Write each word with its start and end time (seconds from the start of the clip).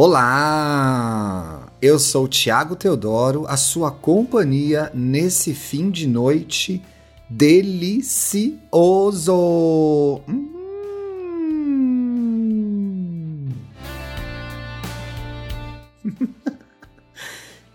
Olá! 0.00 1.72
Eu 1.82 1.98
sou 1.98 2.28
Tiago 2.28 2.76
Teodoro, 2.76 3.46
a 3.48 3.56
sua 3.56 3.90
companhia 3.90 4.92
nesse 4.94 5.52
fim 5.52 5.90
de 5.90 6.06
noite 6.06 6.80
delicioso. 7.28 8.62
Hum. 10.28 10.54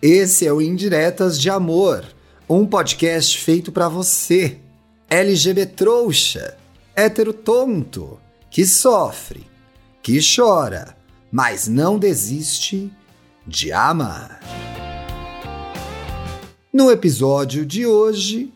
Esse 0.02 0.48
é 0.48 0.54
o 0.54 0.62
Indiretas 0.62 1.38
de 1.38 1.50
Amor, 1.50 2.06
um 2.48 2.66
podcast 2.66 3.38
feito 3.38 3.70
para 3.70 3.90
você, 3.90 4.60
LGBT 5.10 5.66
trouxa, 5.66 6.56
hétero 6.96 7.34
tonto, 7.34 8.18
que 8.50 8.66
sofre, 8.66 9.46
que 10.02 10.20
chora, 10.22 11.03
mas 11.34 11.68
não 11.68 11.98
desiste 11.98 12.94
de 13.48 13.72
amar. 13.72 14.40
No 16.72 16.92
episódio 16.92 17.66
de 17.66 17.88
hoje, 17.88 18.54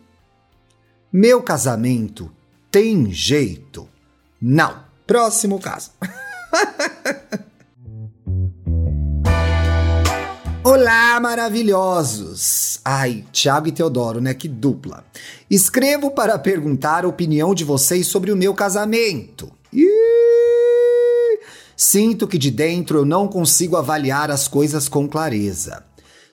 meu 1.11 1.41
casamento 1.41 2.31
tem 2.69 3.11
jeito? 3.11 3.89
Não. 4.39 4.85
Próximo 5.07 5.59
caso. 5.59 5.89
Olá, 10.63 11.19
maravilhosos! 11.19 12.79
Ai, 12.85 13.25
Tiago 13.31 13.69
e 13.69 13.71
Teodoro, 13.71 14.21
né? 14.21 14.35
Que 14.35 14.47
dupla. 14.47 15.03
Escrevo 15.49 16.11
para 16.11 16.37
perguntar 16.37 17.05
a 17.05 17.07
opinião 17.07 17.55
de 17.55 17.63
vocês 17.63 18.05
sobre 18.05 18.31
o 18.31 18.37
meu 18.37 18.53
casamento. 18.53 19.56
Sinto 21.77 22.27
que 22.27 22.37
de 22.37 22.51
dentro 22.51 22.97
eu 22.97 23.05
não 23.05 23.27
consigo 23.27 23.77
avaliar 23.77 24.29
as 24.29 24.47
coisas 24.47 24.89
com 24.89 25.07
clareza. 25.07 25.83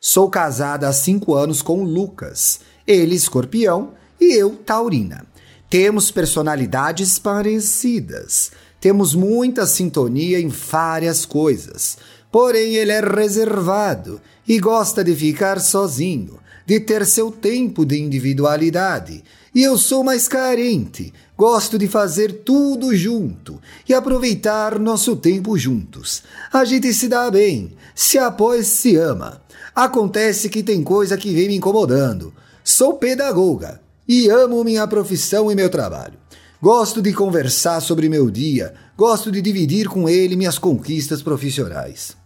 Sou 0.00 0.28
casada 0.28 0.89
há 0.89 0.92
cinco 0.92 1.34
anos 1.34 1.62
com 1.62 1.84
Lucas, 1.84 2.61
ele 2.87 3.14
escorpião 3.14 3.92
e 4.20 4.33
eu 4.33 4.56
taurina. 4.56 5.25
Temos 5.70 6.11
personalidades 6.11 7.19
parecidas, 7.19 8.50
temos 8.81 9.15
muita 9.15 9.67
sintonia 9.67 10.41
em 10.41 10.48
várias 10.48 11.25
coisas 11.25 11.98
Porém, 12.34 12.75
ele 12.75 12.91
é 12.91 12.98
reservado 12.98 14.20
e 14.45 14.59
gosta 14.59 15.05
de 15.05 15.15
ficar 15.15 15.61
sozinho, 15.61 16.41
de 16.67 16.81
ter 16.81 17.06
seu 17.06 17.31
tempo 17.31 17.87
de 17.87 17.97
individualidade. 18.00 19.22
E 19.55 19.62
eu 19.62 19.78
sou 19.78 20.02
mais 20.02 20.27
carente, 20.27 21.14
gosto 21.38 21.78
de 21.78 21.86
fazer 21.86 22.42
tudo 22.44 22.92
junto 22.92 23.60
e 23.88 23.94
aproveitar 23.94 24.80
nosso 24.80 25.14
tempo 25.14 25.56
juntos. 25.56 26.24
A 26.52 26.64
gente 26.64 26.92
se 26.92 27.06
dá 27.06 27.30
bem, 27.30 27.72
se 27.94 28.19
apoia 28.19 28.64
se 28.64 28.97
ama. 28.97 29.41
Acontece 29.72 30.48
que 30.48 30.60
tem 30.60 30.82
coisa 30.82 31.16
que 31.16 31.32
vem 31.32 31.47
me 31.47 31.56
incomodando. 31.56 32.34
Sou 32.64 32.94
pedagoga 32.94 33.80
e 34.08 34.28
amo 34.28 34.64
minha 34.64 34.88
profissão 34.88 35.52
e 35.52 35.55
meu 35.55 35.70
trabalho. 35.70 36.19
Gosto 36.60 37.00
de 37.00 37.12
conversar 37.12 37.80
sobre 37.80 38.08
meu 38.08 38.28
dia, 38.30 38.75
gosto 38.97 39.30
de 39.30 39.41
dividir 39.41 39.88
com 39.88 40.08
ele 40.08 40.34
minhas 40.34 40.58
conquistas 40.58 41.22
profissionais. 41.22 42.16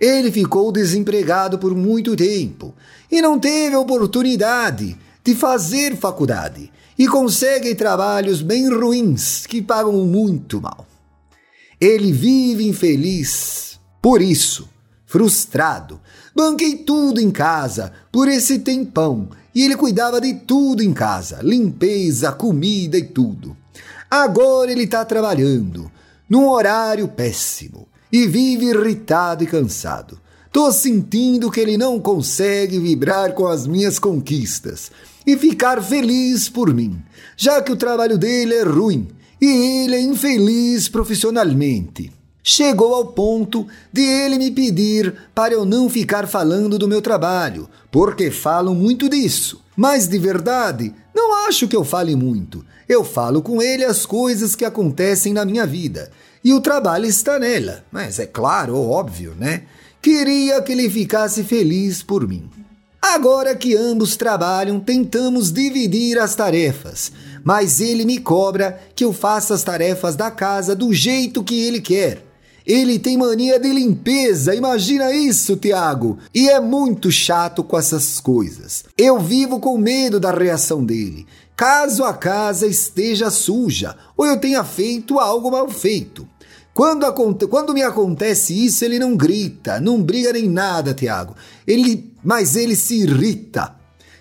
Ele 0.00 0.32
ficou 0.32 0.72
desempregado 0.72 1.58
por 1.58 1.74
muito 1.74 2.16
tempo 2.16 2.74
e 3.10 3.20
não 3.20 3.38
teve 3.38 3.76
oportunidade 3.76 4.96
de 5.24 5.34
fazer 5.34 5.96
faculdade 5.96 6.70
e 6.98 7.06
consegue 7.06 7.74
trabalhos 7.74 8.42
bem 8.42 8.68
ruins 8.68 9.46
que 9.46 9.62
pagam 9.62 10.04
muito 10.04 10.60
mal. 10.60 10.86
Ele 11.80 12.12
vive 12.12 12.68
infeliz. 12.68 13.78
Por 14.00 14.20
isso, 14.20 14.68
frustrado, 15.06 16.00
banquei 16.34 16.76
tudo 16.76 17.20
em 17.20 17.30
casa 17.30 17.92
por 18.10 18.28
esse 18.28 18.58
tempão 18.58 19.28
e 19.54 19.62
ele 19.62 19.76
cuidava 19.76 20.20
de 20.20 20.34
tudo 20.34 20.82
em 20.82 20.92
casa, 20.92 21.40
limpeza, 21.42 22.32
comida 22.32 22.96
e 22.96 23.04
tudo. 23.04 23.56
Agora 24.10 24.70
ele 24.70 24.84
está 24.84 25.04
trabalhando 25.04 25.90
num 26.28 26.48
horário 26.48 27.08
péssimo 27.08 27.88
e 28.12 28.26
vive 28.26 28.66
irritado 28.66 29.42
e 29.44 29.46
cansado. 29.46 30.20
Tô 30.52 30.70
sentindo 30.70 31.50
que 31.50 31.58
ele 31.58 31.78
não 31.78 31.98
consegue 31.98 32.78
vibrar 32.78 33.32
com 33.32 33.46
as 33.46 33.66
minhas 33.66 33.98
conquistas 33.98 34.90
e 35.26 35.34
ficar 35.34 35.82
feliz 35.82 36.50
por 36.50 36.74
mim, 36.74 37.02
já 37.38 37.62
que 37.62 37.72
o 37.72 37.76
trabalho 37.76 38.18
dele 38.18 38.54
é 38.54 38.62
ruim 38.62 39.08
e 39.40 39.46
ele 39.46 39.96
é 39.96 40.00
infeliz 40.02 40.90
profissionalmente. 40.90 42.12
Chegou 42.44 42.94
ao 42.94 43.06
ponto 43.06 43.66
de 43.90 44.02
ele 44.02 44.36
me 44.36 44.50
pedir 44.50 45.14
para 45.34 45.54
eu 45.54 45.64
não 45.64 45.88
ficar 45.88 46.28
falando 46.28 46.78
do 46.78 46.86
meu 46.86 47.00
trabalho, 47.00 47.66
porque 47.90 48.30
falam 48.30 48.74
muito 48.74 49.08
disso. 49.08 49.62
Mas 49.74 50.06
de 50.06 50.18
verdade, 50.18 50.92
não 51.14 51.46
acho 51.46 51.66
que 51.66 51.74
eu 51.74 51.82
fale 51.82 52.14
muito. 52.14 52.62
Eu 52.86 53.02
falo 53.02 53.40
com 53.40 53.62
ele 53.62 53.86
as 53.86 54.04
coisas 54.04 54.54
que 54.54 54.66
acontecem 54.66 55.32
na 55.32 55.46
minha 55.46 55.64
vida 55.64 56.10
e 56.44 56.52
o 56.52 56.60
trabalho 56.60 57.06
está 57.06 57.38
nela. 57.38 57.82
Mas 57.90 58.18
é 58.18 58.26
claro, 58.26 58.76
óbvio, 58.76 59.34
né? 59.38 59.62
Queria 60.02 60.60
que 60.60 60.72
ele 60.72 60.90
ficasse 60.90 61.44
feliz 61.44 62.02
por 62.02 62.26
mim. 62.26 62.50
Agora 63.00 63.54
que 63.54 63.76
ambos 63.76 64.16
trabalham, 64.16 64.80
tentamos 64.80 65.52
dividir 65.52 66.18
as 66.18 66.34
tarefas, 66.34 67.12
mas 67.44 67.80
ele 67.80 68.04
me 68.04 68.18
cobra 68.18 68.80
que 68.96 69.04
eu 69.04 69.12
faça 69.12 69.54
as 69.54 69.62
tarefas 69.62 70.16
da 70.16 70.28
casa 70.28 70.74
do 70.74 70.92
jeito 70.92 71.44
que 71.44 71.60
ele 71.60 71.80
quer. 71.80 72.20
Ele 72.66 72.98
tem 72.98 73.16
mania 73.16 73.60
de 73.60 73.72
limpeza, 73.72 74.56
imagina 74.56 75.12
isso, 75.12 75.56
Tiago! 75.56 76.18
E 76.34 76.48
é 76.48 76.58
muito 76.58 77.08
chato 77.12 77.62
com 77.62 77.78
essas 77.78 78.18
coisas. 78.18 78.84
Eu 78.98 79.20
vivo 79.20 79.60
com 79.60 79.78
medo 79.78 80.18
da 80.18 80.32
reação 80.32 80.84
dele, 80.84 81.28
caso 81.56 82.02
a 82.02 82.12
casa 82.12 82.66
esteja 82.66 83.30
suja 83.30 83.96
ou 84.16 84.26
eu 84.26 84.36
tenha 84.36 84.64
feito 84.64 85.20
algo 85.20 85.48
mal 85.48 85.68
feito. 85.68 86.26
Quando, 86.74 87.12
quando 87.48 87.74
me 87.74 87.82
acontece 87.82 88.64
isso, 88.64 88.84
ele 88.84 88.98
não 88.98 89.16
grita, 89.16 89.78
não 89.78 90.02
briga 90.02 90.32
nem 90.32 90.48
nada, 90.48 90.94
Tiago. 90.94 91.36
Ele, 91.66 92.12
mas 92.24 92.56
ele 92.56 92.74
se 92.74 93.02
irrita. 93.02 93.74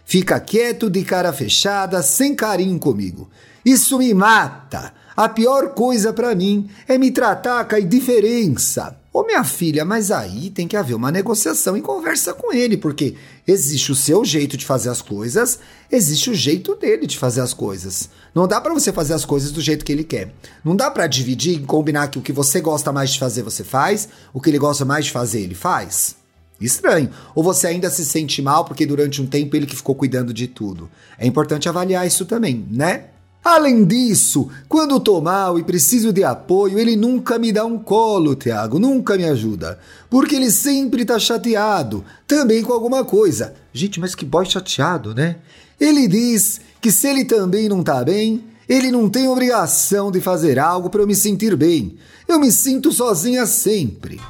Fica 0.03 0.39
quieto, 0.39 0.89
de 0.89 1.03
cara 1.03 1.31
fechada, 1.31 2.03
sem 2.03 2.35
carinho 2.35 2.77
comigo. 2.77 3.29
Isso 3.63 3.97
me 3.97 4.13
mata. 4.13 4.93
A 5.15 5.29
pior 5.29 5.69
coisa 5.69 6.11
para 6.11 6.35
mim 6.35 6.69
é 6.87 6.97
me 6.97 7.11
tratar 7.11 7.65
com 7.65 7.75
a 7.75 7.79
indiferença. 7.79 9.00
Ô 9.13 9.23
minha 9.23 9.43
filha, 9.43 9.83
mas 9.83 10.09
aí 10.09 10.49
tem 10.49 10.69
que 10.69 10.77
haver 10.77 10.93
uma 10.93 11.11
negociação 11.11 11.75
e 11.75 11.81
conversa 11.81 12.33
com 12.33 12.53
ele, 12.53 12.77
porque 12.77 13.15
existe 13.45 13.91
o 13.91 13.95
seu 13.95 14.23
jeito 14.23 14.55
de 14.55 14.65
fazer 14.65 14.87
as 14.87 15.01
coisas, 15.01 15.59
existe 15.91 16.29
o 16.29 16.33
jeito 16.33 16.75
dele 16.75 17.05
de 17.05 17.17
fazer 17.17 17.41
as 17.41 17.53
coisas. 17.53 18.09
Não 18.33 18.47
dá 18.47 18.61
para 18.61 18.73
você 18.73 18.93
fazer 18.93 19.13
as 19.13 19.25
coisas 19.25 19.51
do 19.51 19.59
jeito 19.59 19.83
que 19.83 19.91
ele 19.91 20.05
quer. 20.05 20.33
Não 20.63 20.77
dá 20.77 20.89
para 20.89 21.07
dividir 21.07 21.55
e 21.55 21.65
combinar 21.65 22.07
que 22.07 22.19
o 22.19 22.21
que 22.21 22.31
você 22.31 22.61
gosta 22.61 22.93
mais 22.93 23.11
de 23.11 23.19
fazer 23.19 23.43
você 23.43 23.65
faz, 23.65 24.07
o 24.33 24.39
que 24.39 24.49
ele 24.49 24.57
gosta 24.57 24.85
mais 24.85 25.03
de 25.03 25.11
fazer 25.11 25.41
ele 25.41 25.55
faz. 25.55 26.15
Estranho. 26.61 27.09
Ou 27.35 27.43
você 27.43 27.67
ainda 27.67 27.89
se 27.89 28.05
sente 28.05 28.41
mal 28.41 28.63
porque 28.63 28.85
durante 28.85 29.21
um 29.21 29.27
tempo 29.27 29.57
ele 29.57 29.65
que 29.65 29.75
ficou 29.75 29.93
cuidando 29.93 30.33
de 30.33 30.47
tudo. 30.47 30.89
É 31.17 31.27
importante 31.27 31.67
avaliar 31.67 32.07
isso 32.07 32.25
também, 32.25 32.65
né? 32.71 33.07
Além 33.43 33.83
disso, 33.83 34.49
quando 34.69 34.99
tô 34.99 35.19
mal 35.19 35.57
e 35.57 35.63
preciso 35.63 36.13
de 36.13 36.23
apoio, 36.23 36.77
ele 36.77 36.95
nunca 36.95 37.39
me 37.39 37.51
dá 37.51 37.65
um 37.65 37.79
colo, 37.79 38.35
Tiago, 38.35 38.77
nunca 38.77 39.17
me 39.17 39.25
ajuda. 39.25 39.79
Porque 40.09 40.35
ele 40.35 40.51
sempre 40.51 41.03
tá 41.03 41.17
chateado, 41.17 42.05
também 42.27 42.63
com 42.63 42.71
alguma 42.71 43.03
coisa. 43.03 43.55
Gente, 43.73 43.99
mas 43.99 44.13
que 44.13 44.23
boy 44.23 44.45
chateado, 44.45 45.15
né? 45.15 45.37
Ele 45.79 46.07
diz 46.07 46.61
que 46.79 46.91
se 46.91 47.07
ele 47.07 47.25
também 47.25 47.67
não 47.67 47.81
tá 47.81 48.03
bem, 48.03 48.43
ele 48.69 48.91
não 48.91 49.09
tem 49.09 49.27
obrigação 49.27 50.11
de 50.11 50.21
fazer 50.21 50.59
algo 50.59 50.91
para 50.91 51.01
eu 51.01 51.07
me 51.07 51.15
sentir 51.15 51.55
bem. 51.55 51.97
Eu 52.27 52.39
me 52.39 52.51
sinto 52.51 52.91
sozinha 52.91 53.47
sempre. 53.47 54.21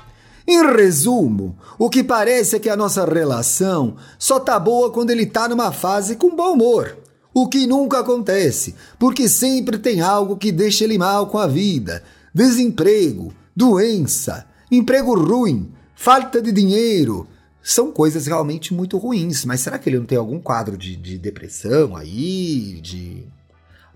Em 0.47 0.65
resumo, 0.73 1.57
o 1.77 1.89
que 1.89 2.01
parece 2.01 2.55
é 2.55 2.59
que 2.59 2.69
a 2.69 2.77
nossa 2.77 3.05
relação 3.05 3.97
só 4.17 4.39
tá 4.39 4.57
boa 4.57 4.89
quando 4.89 5.11
ele 5.11 5.25
tá 5.25 5.49
numa 5.49 5.73
fase 5.73 6.15
com 6.15 6.33
bom 6.33 6.53
humor. 6.53 6.97
O 7.33 7.47
que 7.47 7.65
nunca 7.65 7.99
acontece, 7.99 8.75
porque 8.99 9.29
sempre 9.29 9.77
tem 9.77 10.01
algo 10.01 10.35
que 10.35 10.51
deixa 10.51 10.83
ele 10.83 10.97
mal 10.97 11.27
com 11.27 11.37
a 11.37 11.47
vida: 11.47 12.03
desemprego, 12.33 13.33
doença, 13.55 14.45
emprego 14.69 15.17
ruim, 15.17 15.71
falta 15.95 16.41
de 16.41 16.51
dinheiro. 16.51 17.27
São 17.63 17.91
coisas 17.91 18.25
realmente 18.25 18.73
muito 18.73 18.97
ruins, 18.97 19.45
mas 19.45 19.61
será 19.61 19.77
que 19.77 19.87
ele 19.87 19.99
não 19.99 20.05
tem 20.05 20.17
algum 20.17 20.39
quadro 20.39 20.75
de, 20.75 20.95
de 20.95 21.17
depressão 21.17 21.95
aí, 21.95 22.79
de 22.81 23.23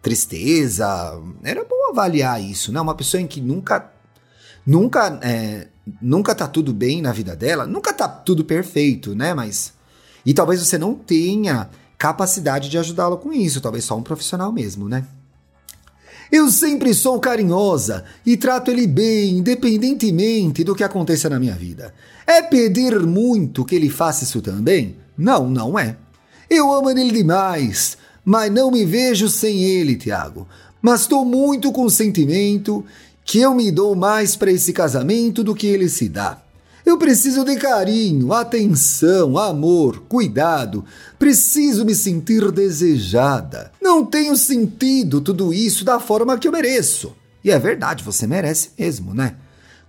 tristeza? 0.01 0.87
Era 1.43 1.65
bom 1.65 1.89
avaliar 1.89 2.41
isso, 2.41 2.71
né? 2.71 2.79
Uma 2.79 2.93
pessoa 2.93 3.19
em 3.19 3.25
que 3.25 3.41
nunca, 3.41 3.91
nunca, 4.65 5.19
é, 5.23 5.67
nunca 5.99 6.35
tá 6.35 6.47
tudo 6.47 6.71
bem 6.71 7.01
na 7.01 7.11
vida 7.11 7.35
dela, 7.35 7.65
nunca 7.65 7.91
tá 7.91 8.07
tudo 8.07 8.45
perfeito, 8.45 9.15
né? 9.15 9.33
Mas 9.33 9.73
e 10.25 10.33
talvez 10.33 10.59
você 10.59 10.77
não 10.77 10.95
tenha 10.95 11.69
capacidade 11.97 12.69
de 12.69 12.77
ajudá-lo 12.77 13.17
com 13.17 13.31
isso, 13.31 13.61
talvez 13.61 13.85
só 13.85 13.97
um 13.97 14.03
profissional 14.03 14.51
mesmo, 14.51 14.87
né? 14.89 15.05
Eu 16.31 16.49
sempre 16.49 16.93
sou 16.93 17.19
carinhosa 17.19 18.03
e 18.25 18.35
trato 18.35 18.71
ele 18.71 18.87
bem, 18.87 19.37
independentemente 19.37 20.63
do 20.63 20.75
que 20.75 20.83
aconteça 20.83 21.29
na 21.29 21.39
minha 21.39 21.53
vida. 21.53 21.93
É 22.25 22.41
pedir 22.41 22.99
muito 23.01 23.63
que 23.63 23.75
ele 23.75 23.89
faça 23.89 24.23
isso 24.23 24.41
também? 24.41 24.95
Não, 25.17 25.47
não 25.49 25.77
é. 25.77 25.95
Eu 26.49 26.71
amo 26.71 26.89
ele 26.89 27.11
demais, 27.11 27.97
mas 28.23 28.51
não 28.51 28.71
me 28.71 28.83
vejo 28.85 29.29
sem 29.29 29.63
ele, 29.63 29.95
Tiago. 29.95 30.47
Mas 30.81 31.01
estou 31.01 31.23
muito 31.23 31.71
com 31.71 31.83
o 31.83 31.91
sentimento 31.91 32.83
que 33.23 33.39
eu 33.39 33.53
me 33.53 33.71
dou 33.71 33.95
mais 33.95 34.35
para 34.35 34.51
esse 34.51 34.73
casamento 34.73 35.43
do 35.43 35.55
que 35.55 35.67
ele 35.67 35.89
se 35.89 36.09
dá. 36.09 36.41
Eu 36.85 36.99
preciso 36.99 37.43
de 37.43 37.55
carinho, 37.55 38.31
atenção, 38.31 39.39
amor, 39.39 40.03
cuidado. 40.07 40.85
Preciso 41.17 41.83
me 41.83 41.95
sentir 41.95 42.51
desejada. 42.51 43.71
Não 43.81 44.05
tenho 44.05 44.37
sentido 44.37 45.19
tudo 45.19 45.51
isso 45.51 45.83
da 45.83 45.99
forma 45.99 46.37
que 46.37 46.47
eu 46.47 46.51
mereço. 46.51 47.15
E 47.43 47.49
é 47.49 47.57
verdade, 47.57 48.03
você 48.03 48.27
merece 48.27 48.69
mesmo, 48.77 49.15
né? 49.15 49.35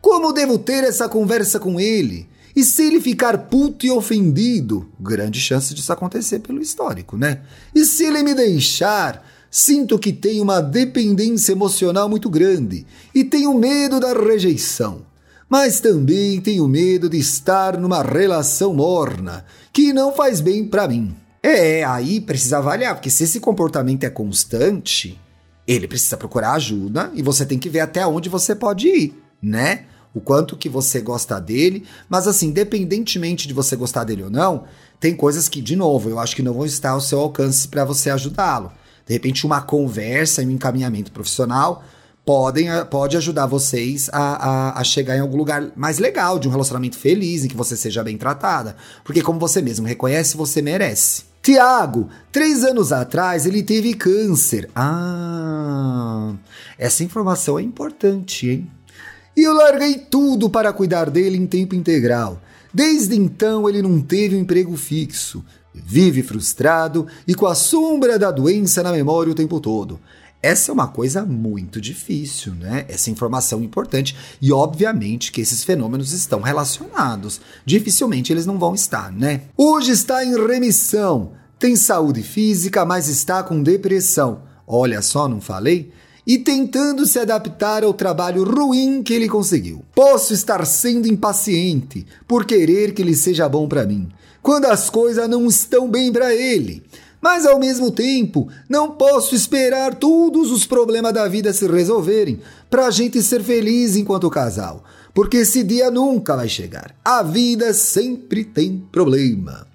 Como 0.01 0.33
devo 0.33 0.59
ter 0.59 0.85
essa 0.85 1.07
conversa 1.07 1.61
com 1.61 1.79
ele? 1.79 2.27
E 2.55 2.65
se 2.65 2.85
ele 2.85 2.99
ficar 2.99 3.37
puto 3.37 3.85
e 3.85 3.91
ofendido? 3.91 4.89
Grande 4.99 5.39
chance 5.39 5.75
disso 5.75 5.93
acontecer 5.93 6.39
pelo 6.39 6.63
histórico, 6.63 7.19
né? 7.19 7.43
E 7.75 7.85
se 7.85 8.07
ele 8.07 8.23
me 8.23 8.35
deixar? 8.35 9.23
Sinto 9.51 9.99
que 9.99 10.15
tenho 10.15 10.43
uma 10.43 10.63
dependência 10.63 11.53
emocional 11.53 12.09
muito 12.09 12.31
grande 12.31 12.87
e 13.15 13.23
tenho 13.23 13.53
medo 13.53 14.01
da 14.01 14.15
rejeição 14.15 15.05
mas 15.49 15.81
também 15.81 16.41
tenho 16.41 16.67
medo 16.67 17.09
de 17.09 17.19
estar 17.19 17.79
numa 17.79 18.03
relação 18.03 18.75
morna, 18.75 19.45
que 19.73 19.93
não 19.93 20.13
faz 20.13 20.41
bem 20.41 20.67
para 20.67 20.89
mim. 20.89 21.15
É, 21.43 21.85
aí 21.85 22.21
precisa 22.21 22.59
avaliar, 22.59 22.95
porque 22.95 23.11
se 23.11 23.25
esse 23.25 23.39
comportamento 23.39 24.05
é 24.05 24.11
constante, 24.11 25.21
ele 25.67 25.87
precisa 25.87 26.17
procurar 26.17 26.53
ajuda 26.53 27.11
e 27.15 27.23
você 27.23 27.47
tem 27.47 27.59
que 27.59 27.69
ver 27.69 27.81
até 27.81 28.07
onde 28.07 28.29
você 28.29 28.55
pode 28.55 28.89
ir, 28.89 29.23
né? 29.41 29.85
O 30.13 30.21
quanto 30.21 30.57
que 30.57 30.69
você 30.69 31.01
gosta 31.01 31.39
dele, 31.39 31.85
mas 32.09 32.27
assim, 32.27 32.49
independentemente 32.49 33.47
de 33.47 33.55
você 33.55 33.77
gostar 33.77 34.05
dele 34.05 34.25
ou 34.25 34.31
não, 34.31 34.65
tem 34.99 35.15
coisas 35.15 35.49
que, 35.49 35.61
de 35.61 35.77
novo, 35.77 36.09
eu 36.09 36.19
acho 36.19 36.35
que 36.35 36.43
não 36.43 36.55
vão 36.55 36.65
estar 36.65 36.91
ao 36.91 37.01
seu 37.01 37.21
alcance 37.21 37.69
para 37.69 37.85
você 37.85 38.11
ajudá-lo. 38.11 38.73
De 39.07 39.13
repente, 39.13 39.47
uma 39.47 39.61
conversa 39.61 40.43
e 40.43 40.47
um 40.47 40.51
encaminhamento 40.51 41.13
profissional 41.13 41.85
podem, 42.27 42.69
eh, 42.69 42.85
pode 42.85 43.17
ajudar 43.17 43.47
vocês 43.47 44.11
a, 44.13 44.19
a, 44.19 44.81
a, 44.81 44.85
chegar 44.85 45.17
em 45.17 45.21
algum 45.21 45.37
lugar 45.37 45.71
mais 45.77 46.01
legal, 46.01 46.41
de 46.41 46.49
um 46.49 46.51
relacionamento 46.51 46.99
feliz, 46.99 47.45
em 47.45 47.49
que 47.49 47.57
você 47.57 47.77
seja 47.77 48.03
bem 48.03 48.19
tratada. 48.19 48.77
Porque, 49.05 49.23
como 49.23 49.39
você 49.39 49.63
mesmo 49.63 49.87
reconhece, 49.87 50.37
você 50.37 50.61
merece. 50.61 51.23
Tiago, 51.41 52.09
três 52.33 52.65
anos 52.65 52.93
atrás 52.93 53.47
ele 53.47 53.63
teve 53.63 53.95
câncer. 53.95 54.69
Ah, 54.75 56.35
essa 56.77 57.05
informação 57.05 57.57
é 57.57 57.63
importante, 57.63 58.51
hein? 58.51 58.71
E 59.37 59.45
eu 59.45 59.55
larguei 59.55 59.95
tudo 59.95 60.51
para 60.51 60.73
cuidar 60.73 61.09
dele 61.09 61.37
em 61.37 61.47
tempo 61.47 61.77
integral. 61.77 62.43
Desde 62.75 63.15
então 63.15 63.69
ele 63.69 63.81
não 63.81 64.01
teve 64.01 64.35
um 64.35 64.41
emprego 64.41 64.77
fixo. 64.77 65.45
Vive 65.73 66.23
frustrado 66.23 67.07
e 67.29 67.35
com 67.35 67.47
a 67.47 67.55
sombra 67.55 68.19
da 68.19 68.31
doença 68.33 68.83
na 68.83 68.91
memória 68.91 69.31
o 69.31 69.35
tempo 69.35 69.61
todo. 69.61 70.01
Essa 70.43 70.71
é 70.71 70.75
uma 70.75 70.89
coisa 70.89 71.25
muito 71.25 71.81
difícil, 71.81 72.55
né? 72.55 72.85
Essa 72.89 73.11
informação 73.11 73.63
importante. 73.63 74.17
E 74.41 74.53
obviamente 74.53 75.33
que 75.33 75.41
esses 75.41 75.65
fenômenos 75.65 76.13
estão 76.13 76.41
relacionados. 76.41 77.41
Dificilmente 77.65 78.33
eles 78.33 78.47
não 78.47 78.59
vão 78.59 78.75
estar, 78.75 79.11
né? 79.11 79.43
Hoje 79.57 79.93
está 79.93 80.25
em 80.25 80.37
remissão. 80.47 81.33
Tem 81.59 81.75
saúde 81.75 82.23
física, 82.23 82.85
mas 82.85 83.09
está 83.09 83.43
com 83.43 83.63
depressão. 83.63 84.43
Olha 84.67 85.03
só, 85.03 85.29
não 85.29 85.41
falei? 85.41 85.93
e 86.27 86.39
tentando 86.39 87.07
se 87.07 87.21
adaptar 87.21 87.85
ao 87.85 87.95
trabalho 87.95 88.43
ruim 88.43 89.01
que 89.03 89.15
ele 89.15 89.29
conseguiu. 89.29 89.85
Posso 89.95 90.35
estar 90.35 90.67
sendo 90.67 91.07
impaciente 91.07 92.05
por 92.27 92.45
querer 92.45 92.93
que 92.93 93.01
ele 93.01 93.15
seja 93.15 93.49
bom 93.49 93.69
para 93.69 93.87
mim, 93.87 94.09
quando 94.43 94.65
as 94.65 94.91
coisas 94.91 95.29
não 95.29 95.47
estão 95.47 95.89
bem 95.89 96.13
para 96.13 96.35
ele. 96.35 96.83
Mas 97.27 97.45
ao 97.45 97.59
mesmo 97.59 97.91
tempo, 97.91 98.49
não 98.69 98.93
posso 98.93 99.35
esperar 99.35 99.97
todos 99.97 100.53
os 100.53 100.65
problemas 100.65 101.13
da 101.13 101.27
vida 101.27 101.53
se 101.53 101.67
resolverem 101.67 102.39
para 102.71 102.87
a 102.87 102.91
gente 102.93 103.21
ser 103.21 103.43
feliz 103.43 103.97
enquanto 103.97 104.31
casal, 104.31 104.85
porque 105.13 105.39
esse 105.39 105.65
dia 105.65 105.91
nunca 105.91 106.37
vai 106.37 106.49
chegar. 106.49 106.95
A 107.05 107.25
vida 107.25 107.75
sempre 107.75 108.45
tem 108.45 108.79
problema. 108.93 109.67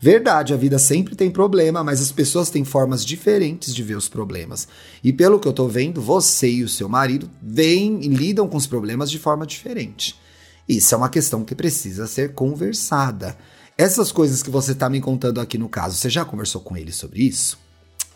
Verdade, 0.00 0.54
a 0.54 0.56
vida 0.56 0.78
sempre 0.78 1.14
tem 1.14 1.30
problema, 1.30 1.84
mas 1.84 2.00
as 2.00 2.10
pessoas 2.10 2.48
têm 2.48 2.64
formas 2.64 3.04
diferentes 3.04 3.74
de 3.74 3.82
ver 3.82 3.98
os 3.98 4.08
problemas. 4.08 4.66
E 5.04 5.12
pelo 5.12 5.38
que 5.38 5.46
eu 5.46 5.52
tô 5.52 5.68
vendo, 5.68 6.00
você 6.00 6.48
e 6.48 6.64
o 6.64 6.68
seu 6.70 6.88
marido 6.88 7.30
vêm 7.42 7.98
e 8.00 8.08
lidam 8.08 8.48
com 8.48 8.56
os 8.56 8.66
problemas 8.66 9.10
de 9.10 9.18
forma 9.18 9.46
diferente. 9.46 10.18
Isso 10.66 10.94
é 10.94 10.96
uma 10.96 11.10
questão 11.10 11.44
que 11.44 11.54
precisa 11.54 12.06
ser 12.06 12.32
conversada. 12.32 13.36
Essas 13.76 14.12
coisas 14.12 14.40
que 14.40 14.50
você 14.50 14.70
está 14.70 14.88
me 14.88 15.00
contando 15.00 15.40
aqui 15.40 15.58
no 15.58 15.68
caso, 15.68 15.96
você 15.96 16.08
já 16.08 16.24
conversou 16.24 16.60
com 16.60 16.76
ele 16.76 16.92
sobre 16.92 17.24
isso? 17.24 17.58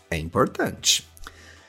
É 0.09 0.17
importante. 0.17 1.05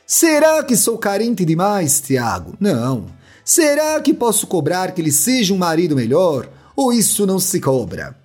Será 0.07 0.63
que 0.63 0.77
sou 0.77 0.97
carente 0.97 1.45
demais, 1.45 2.01
Tiago? 2.01 2.55
Não. 2.61 3.07
Será 3.45 4.01
que 4.01 4.15
posso 4.15 4.47
cobrar 4.47 4.93
que 4.93 5.01
ele 5.01 5.11
seja 5.11 5.53
um 5.53 5.59
marido 5.59 5.97
melhor? 5.97 6.49
Ou 6.77 6.93
isso 6.93 7.27
não 7.27 7.41
se 7.41 7.61
cobra? 7.61 8.17